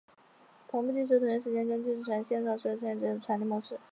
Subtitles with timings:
[0.67, 3.79] 同步技术是在同一时间将资讯传送给线上所有参与者的一种传递模式。